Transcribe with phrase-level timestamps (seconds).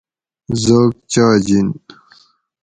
[0.61, 1.67] زوگ چاجِن